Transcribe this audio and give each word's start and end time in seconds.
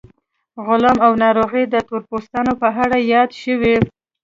غلا 0.65 0.93
او 1.05 1.11
ناروغۍ 1.23 1.63
د 1.69 1.75
تور 1.87 2.01
پوستانو 2.09 2.53
په 2.61 2.67
اړه 2.83 2.97
یادې 3.13 3.35
شوې. 3.43 3.75